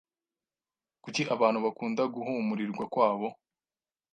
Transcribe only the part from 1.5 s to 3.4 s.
bakunda guhumurirwa kwabo?